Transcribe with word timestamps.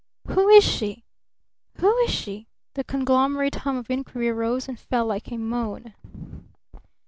"Who 0.29 0.49
is 0.49 0.63
she? 0.63 1.03
Who 1.75 1.95
is 1.99 2.09
she?" 2.09 2.47
the 2.73 2.83
conglomerate 2.83 3.53
hum 3.53 3.77
of 3.77 3.91
inquiry 3.91 4.31
rose 4.31 4.67
and 4.67 4.79
fell 4.79 5.05
like 5.05 5.31
a 5.31 5.37
moan. 5.37 5.93